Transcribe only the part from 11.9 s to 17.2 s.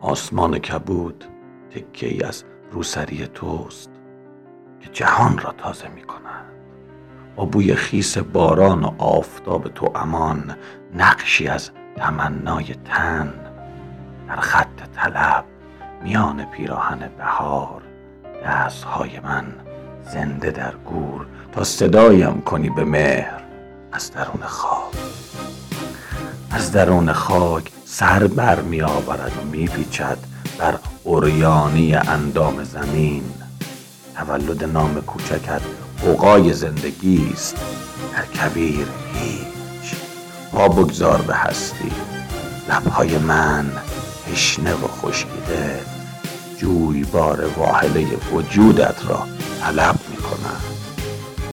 تمنای تن. در خط طلب میان پیراهن